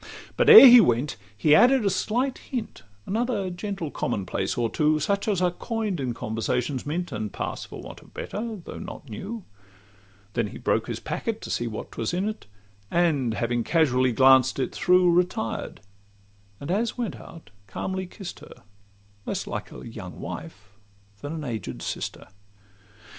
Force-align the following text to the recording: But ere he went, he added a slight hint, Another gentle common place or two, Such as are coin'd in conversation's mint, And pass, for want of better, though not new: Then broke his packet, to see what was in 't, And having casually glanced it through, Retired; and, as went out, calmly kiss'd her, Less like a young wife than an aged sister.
But 0.35 0.49
ere 0.49 0.65
he 0.67 0.81
went, 0.81 1.15
he 1.37 1.53
added 1.53 1.85
a 1.85 1.89
slight 1.91 2.39
hint, 2.39 2.81
Another 3.05 3.51
gentle 3.51 3.91
common 3.91 4.25
place 4.25 4.57
or 4.57 4.67
two, 4.67 4.99
Such 4.99 5.27
as 5.27 5.43
are 5.43 5.51
coin'd 5.51 5.99
in 5.99 6.15
conversation's 6.15 6.87
mint, 6.87 7.11
And 7.11 7.31
pass, 7.31 7.65
for 7.65 7.83
want 7.83 8.01
of 8.01 8.11
better, 8.11 8.55
though 8.55 8.79
not 8.79 9.07
new: 9.11 9.43
Then 10.33 10.49
broke 10.61 10.87
his 10.87 10.99
packet, 10.99 11.39
to 11.41 11.51
see 11.51 11.67
what 11.67 11.97
was 11.97 12.15
in 12.15 12.25
't, 12.33 12.47
And 12.89 13.35
having 13.35 13.63
casually 13.63 14.11
glanced 14.11 14.57
it 14.57 14.73
through, 14.73 15.11
Retired; 15.13 15.81
and, 16.59 16.71
as 16.71 16.97
went 16.97 17.17
out, 17.17 17.51
calmly 17.67 18.07
kiss'd 18.07 18.39
her, 18.39 18.63
Less 19.27 19.45
like 19.45 19.71
a 19.71 19.87
young 19.87 20.19
wife 20.19 20.79
than 21.21 21.31
an 21.31 21.43
aged 21.43 21.83
sister. 21.83 22.27